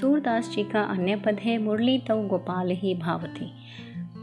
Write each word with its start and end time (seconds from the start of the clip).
सूरदास 0.00 0.50
जी 0.50 0.62
का 0.62 0.82
अन्य 0.82 1.16
पद 1.16 1.40
है 1.40 1.58
मुरली 1.58 1.98
तव 1.98 2.26
गोपाल 2.26 2.70
ही 2.70 2.94
भावती 2.94 3.52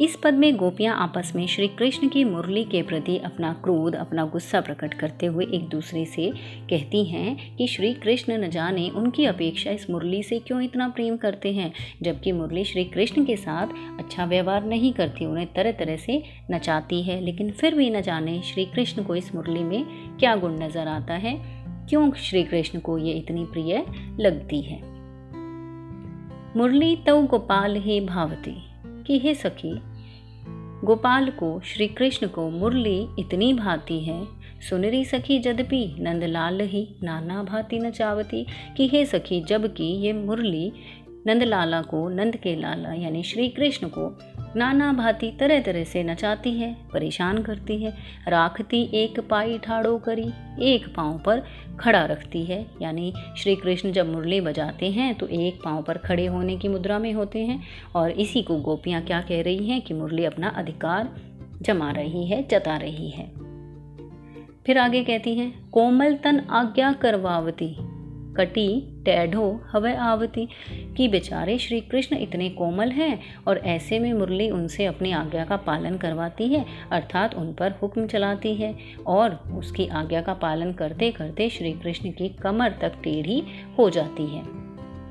इस 0.01 0.15
पद 0.23 0.33
में 0.33 0.55
गोपियाँ 0.55 0.95
आपस 0.95 1.33
में 1.35 1.47
श्री 1.47 1.67
कृष्ण 1.67 2.09
की 2.09 2.23
मुरली 2.23 2.63
के 2.63 2.81
प्रति 2.81 3.17
अपना 3.17 3.53
क्रोध, 3.53 3.95
अपना 3.95 4.25
गुस्सा 4.25 4.61
प्रकट 4.61 4.93
करते 4.93 5.25
हुए 5.25 5.45
एक 5.45 5.69
दूसरे 5.69 6.05
से 6.05 6.33
कहती 6.69 7.05
हैं 7.05 7.55
कि 7.55 7.67
श्री 7.67 7.93
कृष्ण 7.93 8.37
न 8.37 8.49
जाने 8.49 8.89
उनकी 8.89 9.25
अपेक्षा 9.25 9.71
इस 9.71 9.89
मुरली 9.89 10.23
से 10.23 10.39
क्यों 10.39 10.61
इतना 10.61 10.87
प्रेम 10.87 11.17
करते 11.17 11.53
हैं, 11.53 11.73
जबकि 12.01 12.31
मुरली 12.31 12.63
श्री 12.63 12.83
कृष्ण 12.83 13.25
के 13.25 13.35
साथ 13.35 13.67
अच्छा 13.99 14.25
व्यवहार 14.25 14.65
नहीं 14.65 14.93
करती, 14.93 15.25
उन्हें 15.25 15.53
तरह 15.53 15.71
तरह 15.71 15.97
से 15.97 16.23
नचाती 16.51 17.03
है। 17.03 17.21
लेकिन 17.21 17.51
फिर 17.51 17.75
भी 17.75 17.89
न 17.89 18.01
जाने 18.01 18.41
श्री 18.41 18.65
कृष्ण 18.65 19.03
को 19.03 19.15
इस 19.15 19.35
मुरली 19.35 19.63
में 19.63 19.85
क्या 20.19 20.35
गुण 20.35 20.59
नज़र 20.59 20.87
आता 20.87 21.13
है? 21.13 21.63
क्यों 21.89 22.11
श्री 22.11 22.43
कृष्ण 22.43 22.79
को 22.79 22.97
ये 22.97 23.13
इतनी 23.13 23.45
प्रिय 23.45 23.85
लगती 24.19 24.61
है? 24.61 24.92
मुरली 26.57 26.95
तव 26.95 27.25
गोपाल 27.25 27.75
हे 27.77 27.99
भावती 28.01 28.55
कि 29.07 29.17
हे 29.19 29.33
सखी, 29.35 29.71
गोपाल 30.83 31.29
को 31.29 31.59
श्री 31.65 31.87
कृष्ण 31.87 32.27
को 32.27 32.49
मुरली 32.49 33.07
इतनी 33.19 33.53
भाती 33.53 33.99
है। 33.99 34.25
सुनरी 34.69 35.03
सखी 35.05 35.39
जदपि 35.39 35.95
नंदलाल 35.99 36.61
ही 36.61 36.87
नाना 37.03 37.41
भांति 37.43 37.79
न 37.79 37.91
चावती 37.91 38.45
कि 38.77 38.87
हे 38.87 39.05
सखी, 39.05 39.41
जबकि 39.41 39.83
ये 39.83 40.13
मुरली 40.13 40.71
नंदलाला 41.27 41.81
को 41.81 42.07
नंद 42.09 42.35
के 42.35 42.55
लाला 42.55 42.93
यानी 42.93 43.23
श्री 43.23 43.49
कृष्ण 43.49 43.87
को 43.87 44.07
नाना 44.55 44.93
भांति 44.93 45.31
तरह 45.39 45.61
तरह 45.61 45.83
से 45.83 46.03
नचाती 46.03 46.51
है, 46.51 46.75
परेशान 46.93 47.41
करती 47.41 47.83
है, 47.83 47.93
राखती 48.27 48.81
एक 48.93 49.19
पाई 49.19 49.57
ठाड़ो 49.57 49.97
करी, 49.97 50.31
एक 50.61 50.93
पाँव 50.95 51.17
पर 51.17 51.43
खड़ा 51.79 52.05
रखती 52.05 52.43
है। 52.45 52.65
यानी 52.81 53.13
श्री 53.37 53.55
कृष्ण 53.55 53.91
जब 53.91 54.11
मुरली 54.11 54.41
बजाते 54.41 54.91
हैं 54.91 55.15
तो 55.15 55.27
एक 55.27 55.59
पाँव 55.65 55.83
पर 55.83 55.97
खड़े 55.97 56.25
होने 56.25 56.57
की 56.57 56.67
मुद्रा 56.67 56.99
में 56.99 57.13
होते 57.13 57.39
हैं 57.39 57.61
और 57.95 58.11
इसी 58.11 58.41
को 58.41 58.57
गोपियाँ 58.57 59.01
क्या 59.01 59.21
कह 59.21 59.41
रही 59.41 59.69
हैं 59.69 59.81
कि 59.81 59.93
मुरली 59.93 60.25
अपना 60.25 60.47
अधिकार 60.47 61.15
जमा 61.61 61.91
रही 61.91 62.27
है, 62.27 62.47
जता 62.47 62.77
रही 62.77 63.09
है। 63.09 63.31
फिर 64.65 64.77
आगे 64.77 65.03
कहती 65.03 65.35
हैं, 65.35 65.69
कोमल 65.69 66.15
तन 66.15 66.39
आज्ञा 66.39 66.93
करवावती, 66.93 67.75
कटी 68.37 68.92
टेढ़ो 69.05 69.61
हवे 69.71 69.95
आवती। 69.95 70.47
कि 70.97 71.07
बेचारे 71.07 71.57
श्री 71.57 71.81
कृष्ण 71.81 72.17
इतने 72.17 72.49
कोमल 72.49 72.89
हैं 72.89 73.19
और 73.47 73.57
ऐसे 73.57 73.99
में 73.99 74.13
मुरली 74.13 74.49
उनसे 74.49 74.85
अपनी 74.85 75.11
आज्ञा 75.11 75.45
का 75.45 75.57
पालन 75.57 75.97
करवाती 75.97 76.47
है, 76.47 76.65
अर्थात 76.91 77.35
उन 77.35 77.53
पर 77.53 77.71
हुक्म 77.71 78.07
चलाती 78.07 78.55
है। 78.55 78.75
और 79.07 79.35
उसकी 79.35 79.87
आज्ञा 79.87 80.21
का 80.21 80.33
पालन 80.33 80.73
करते 80.73 81.11
करते 81.11 81.49
श्री 81.49 81.71
कृष्ण 81.71 82.09
की 82.09 82.29
कमर 82.29 82.71
तक 82.81 82.93
टेढ़ी 83.03 83.43
हो 83.79 83.89
जाती 83.89 84.35
है। 84.35 84.43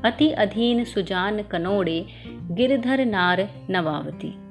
अति 0.02 0.30
अधीन 0.30 0.84
सुजान 0.84 1.42
कनोड़े, 1.42 2.06
गिरधर 2.50 3.04
नार 3.04 3.48
नवावती। 3.70 4.42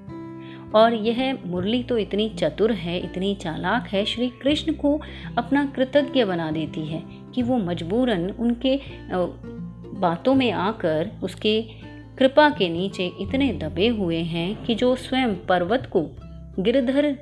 और 0.75 0.93
यह 0.93 1.37
मुरली 1.45 1.83
तो 1.83 1.97
इतनी 1.97 2.29
चतुर 2.29 2.71
है, 2.71 2.99
इतनी 2.99 3.35
चालाक 3.35 3.87
है 3.87 4.05
श्री 4.05 4.29
कृष्ण 4.29 4.73
को 4.73 5.01
अपना 5.37 5.65
कृतज्ञ 5.65 6.23
बना 6.25 6.51
देती 6.51 6.85
है। 6.85 7.20
कि 7.35 7.41
वो 7.41 7.57
मजबूरन 7.57 8.29
उनके 8.29 8.79
बातों 9.99 10.33
में 10.35 10.51
आकर 10.51 11.11
उसके 11.23 11.61
कृपा 12.17 12.49
के 12.49 12.69
नीचे 12.69 13.05
इतने 13.21 13.51
दबे 13.53 13.87
हुए 13.87 14.17
हैं 14.17 14.63
कि 14.63 14.75
जो 14.75 14.95
स्वयं 14.95 15.35
पर्वत 15.35 15.89
को, 15.93 16.01
गिरधर 16.59 17.15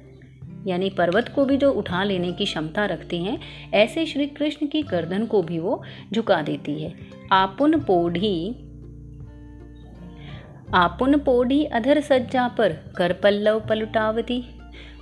यानी 0.67 0.89
पर्वत 0.89 1.31
को 1.35 1.45
भी 1.45 1.57
जो 1.57 1.71
उठा 1.71 2.03
लेने 2.03 2.31
की 2.31 2.45
क्षमता 2.45 2.85
रखते 2.85 3.17
हैं, 3.17 3.37
ऐसे 3.73 4.05
श्री 4.05 4.25
कृष्ण 4.27 4.67
की 4.67 4.81
गर्दन 4.83 5.25
को 5.25 5.41
भी 5.41 5.59
वो 5.59 5.83
झुका 6.13 6.41
देती 6.41 6.81
है। 6.81 6.93
आपुन 7.31 7.79
पोढ़ी 7.79 8.65
आपुन 10.73 11.17
पोढ़ी 11.17 11.63
अधर 11.65 11.99
सज्जा 12.01 12.47
पर 12.47 12.73
कर 12.97 13.13
पल्लव 13.13 13.59
पलुटावती। 13.59 14.43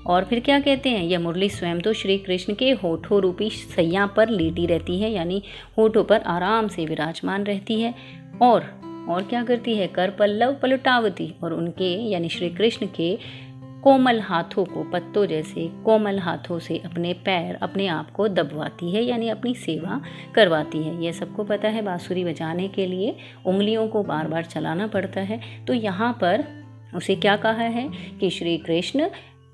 और 0.08 0.24
फिर 0.24 0.40
क्या 0.40 0.60
कहते 0.60 0.90
हैं, 0.90 1.04
यह 1.04 1.20
मुरली 1.20 1.50
स्वयं 1.50 1.80
तो 1.80 1.94
श्री 1.94 2.18
कृष्ण 2.18 2.54
के 2.54 2.72
होठों 2.72 3.22
रूपी 3.22 3.50
सैया 3.50 4.06
पर 4.06 4.30
लेटी 4.30 4.66
रहती 4.66 5.00
है, 5.00 5.12
यानी 5.12 5.44
होठों 5.78 6.04
पर 6.04 6.22
आराम 6.22 6.68
से 6.68 6.86
विराजमान 6.86 7.44
रहती 7.44 7.82
है। 7.82 7.94
और 8.42 8.88
और 9.10 9.24
क्या 9.24 9.44
करती 9.44 9.76
है, 9.76 9.88
कर 9.88 10.10
पल्लव 10.10 10.54
पलटावती 10.54 11.34
और 11.44 11.54
उनके, 11.54 11.94
यानी 11.94 12.30
श्री 12.30 12.50
कृष्ण 12.50 12.86
के 12.86 13.18
कोमल 13.84 14.20
हाथों 14.20 14.66
को, 14.66 14.84
पत्तों 14.84 15.26
जैसे 15.26 15.70
कोमल 15.86 16.20
हाथों 16.20 16.60
से 16.60 16.78
अपने 16.78 17.14
पैर 17.14 17.56
अपने 17.56 17.88
आप 17.88 18.12
को 18.12 18.28
दबवाती 18.28 18.92
है, 18.92 19.04
यानी 19.04 19.30
अपनी 19.30 19.56
सेवा 19.56 20.02
करवाती 20.36 20.78
है। 20.78 21.04
यह 21.04 21.12
सबको 21.12 21.44
पता 21.44 21.68
है, 21.68 21.82
बाँसुरी 21.82 22.24
बजाने 22.24 22.68
के 22.68 22.86
लिए 22.86 23.16
उंगलियों 23.46 23.88
को 23.88 24.04
बार 24.04 24.28
बार 24.28 24.46
चलाना 24.46 24.88
पड़ता 24.88 25.22
है। 25.22 25.66
तो 25.68 25.74
यहाँ 25.74 26.18
पर 26.22 26.46
उसे 26.96 27.16
क्या 27.16 27.36
कहा 27.36 27.64
है 27.64 27.90
कि 28.20 28.30
श्री 28.30 28.58
कृष्ण 28.58 29.10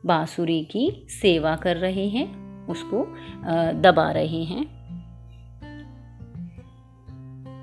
बाँसुरी 0.05 0.61
की 0.63 1.05
सेवा 1.09 1.55
कर 1.55 1.77
रहे 1.77 2.07
हैं, 2.07 2.27
उसको 2.67 3.05
दबा 3.81 4.11
रहे 4.11 4.43
हैं। 4.43 4.65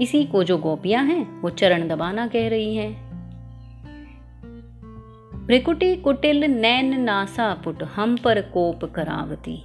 इसी 0.00 0.24
को 0.24 0.44
जो 0.44 0.58
गोपियाँ 0.58 1.04
हैं, 1.04 1.40
वो 1.40 1.50
चरण 1.50 1.88
दबाना 1.88 2.26
कह 2.26 2.48
रही 2.48 2.76
हैं। 2.76 3.10
भ्रिकुटी 5.46 5.94
कुटिल 5.96 6.44
नैन 6.44 7.00
नासा 7.00 7.54
पुट, 7.54 7.82
हम 7.82 8.16
पर 8.16 8.40
कोप 8.40 8.84
करावती। 8.84 9.62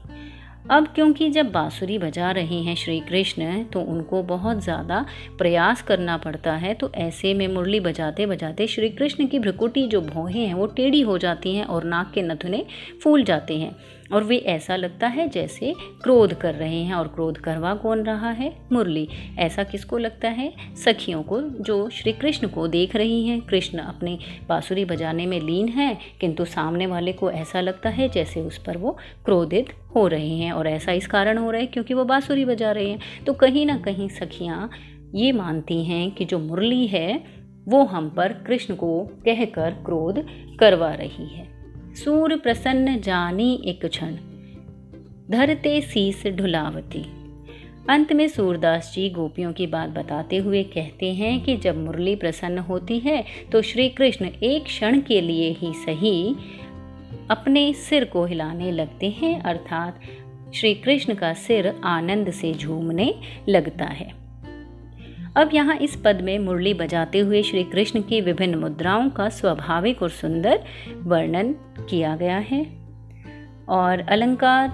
अब 0.65 0.87
क्योंकि 0.87 1.29
जब 1.29 1.51
बांसुरी 1.51 1.97
बजा 1.97 2.29
रहे 2.31 2.59
हैं 2.61 2.73
श्री 2.75 2.99
कृष्ण 2.99 3.63
तो 3.63 3.81
उनको 3.81 4.21
बहुत 4.23 4.63
ज़्यादा 4.63 5.05
प्रयास 5.37 5.81
करना 5.81 6.15
पड़ता 6.17 6.53
है। 6.53 6.73
तो 6.73 6.91
ऐसे 6.95 7.33
में 7.33 7.47
मुरली 7.47 7.79
बजाते 7.79 8.25
बजाते 8.25 8.67
श्री 8.67 8.89
कृष्ण 8.89 9.27
की 9.27 9.39
भ्रकुटी 9.39 9.85
जो 9.87 10.01
भौहें 10.01 10.45
हैं, 10.45 10.53
वो 10.53 10.65
टेढ़ी 10.67 11.01
हो 11.01 11.17
जाती 11.17 11.55
हैं 11.55 11.65
और 11.65 11.83
नाक 11.83 12.11
के 12.13 12.21
नथुने 12.21 12.65
फूल 13.03 13.23
जाते 13.23 13.57
हैं। 13.57 13.75
और 14.13 14.23
वे 14.23 14.37
ऐसा 14.37 14.75
लगता 14.75 15.07
है 15.07 15.29
जैसे 15.29 15.73
क्रोध 16.03 16.33
कर 16.33 16.55
रहे 16.55 16.83
हैं 16.83 16.93
और 16.93 17.07
क्रोध 17.07 17.37
करवा 17.37 17.75
कौन 17.75 18.03
रहा 18.03 18.29
है? 18.29 18.57
मुरली। 18.71 19.09
ऐसा 19.37 19.63
किसको 19.63 19.97
लगता 19.97 20.27
है? 20.27 20.53
सखियों 20.85 21.23
को, 21.23 21.41
जो 21.41 21.89
श्री 21.89 22.11
कृष्ण 22.11 22.47
को 22.47 22.67
देख 22.67 22.95
रही 22.95 23.27
हैं। 23.27 23.41
कृष्ण 23.41 23.77
अपने 23.77 24.19
बाँसुरी 24.49 24.85
बजाने 24.85 25.25
में 25.25 25.41
लीन 25.41 25.67
है, 25.67 25.97
किंतु 26.21 26.45
सामने 26.45 26.85
वाले 26.85 27.13
को 27.13 27.31
ऐसा 27.31 27.61
लगता 27.61 27.89
है 27.89 28.09
जैसे 28.09 28.41
उस 28.41 28.57
पर 28.57 28.77
वो 28.77 28.97
क्रोधित 29.25 29.65
हो 29.95 30.07
रहे 30.07 30.29
हैं 30.29 30.51
और 30.51 30.67
ऐसा 30.67 30.91
इस 30.91 31.07
कारण 31.07 31.37
हो 31.37 31.51
रहा 31.51 31.61
है 31.61 31.67
क्योंकि 31.67 31.93
वो 31.93 32.03
बाँसुरी 32.03 32.45
बजा 32.45 32.71
रहे 32.71 32.89
हैं। 32.89 32.99
तो 33.27 33.33
कहीं 33.33 33.65
ना 33.65 33.77
कहीं 33.77 34.09
सखियाँ 34.09 34.69
ये 35.15 35.31
मानती 35.31 35.85
हैं 35.85 36.11
कि 36.11 36.25
जो 36.25 36.39
मुरली 36.39 36.87
है, 36.87 37.23
वो 37.67 37.83
हम 37.83 38.09
पर 38.09 38.33
कृष्ण 38.33 38.75
को 38.75 38.99
कहकर 38.99 39.71
क्रोध 39.71 40.25
करवा 40.59 40.93
रही 40.93 41.27
है। 41.27 41.54
सूर 41.95 42.35
प्रसन्न 42.37 42.99
जानी 43.01 43.61
एक 43.65 43.85
क्षण। 43.85 44.15
धरते 45.31 45.81
शीस 45.81 46.25
ढुलावती। 46.27 47.03
अंत 47.89 48.11
में 48.13 48.27
सूरदास 48.27 48.91
जी 48.95 49.09
गोपियों 49.09 49.53
की 49.53 49.67
बात 49.67 49.89
बताते 49.89 50.37
हुए 50.37 50.63
कहते 50.63 51.13
हैं 51.13 51.43
कि 51.43 51.55
जब 51.57 51.77
मुरली 51.77 52.15
प्रसन्न 52.15 52.57
होती 52.59 52.99
है 52.99 53.23
तो 53.51 53.61
श्री 53.61 53.87
कृष्ण 53.89 54.25
एक 54.25 54.63
क्षण 54.63 54.99
के 55.01 55.21
लिए 55.21 55.49
ही 55.51 55.73
सही 55.75 56.35
अपने 57.31 57.73
सिर 57.73 58.05
को 58.05 58.25
हिलाने 58.25 58.71
लगते 58.71 59.09
हैं, 59.09 59.39
अर्थात 59.41 60.01
श्री 60.55 60.73
कृष्ण 60.73 61.15
का 61.15 61.33
सिर 61.33 61.73
आनंद 61.85 62.31
से 62.31 62.53
झूमने 62.53 63.13
लगता 63.49 63.85
है। 63.85 64.24
अब 65.35 65.49
यहाँ 65.53 65.77
इस 65.77 65.95
पद 66.05 66.21
में 66.21 66.39
मुरली 66.39 66.73
बजाते 66.73 67.19
हुए 67.19 67.43
श्री 67.43 67.63
कृष्ण 67.63 68.01
की 68.01 68.21
विभिन्न 68.21 68.55
मुद्राओं 68.55 69.09
का 69.09 69.29
स्वाभाविक 69.29 70.01
और 70.01 70.09
सुंदर 70.09 70.63
वर्णन 70.97 71.55
किया 71.89 72.15
गया 72.15 72.37
है। 72.37 72.65
और 73.69 73.99
अलंकार 73.99 74.71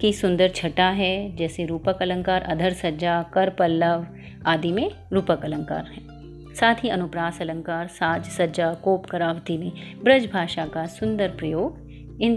की 0.00 0.12
सुंदर 0.12 0.48
छटा 0.48 0.88
है, 0.88 1.36
जैसे 1.36 1.66
रूपक 1.66 2.02
अलंकार, 2.02 2.42
अधर 2.42 2.72
सज्जा, 2.72 3.22
कर 3.22 3.50
पल्लव 3.50 4.06
आदि 4.46 4.72
में 4.72 4.90
रूपक 5.12 5.44
अलंकार 5.44 5.84
है। 5.84 6.06
साथ 6.54 6.74
ही 6.74 6.88
अनुप्रास 6.88 7.40
अलंकार, 7.40 7.86
साज 7.86 8.24
सज्जा, 8.24 8.74
कोप 8.74 9.06
करावती 9.06 9.58
में 9.58 9.72
ब्रज 10.04 10.30
भाषा 10.32 10.66
का 10.66 10.86
सुंदर 10.86 11.28
प्रयोग 11.28 11.90
इन 12.22 12.34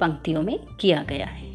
पंक्तियों 0.00 0.42
में 0.42 0.58
किया 0.80 1.02
गया 1.02 1.26
है। 1.26 1.47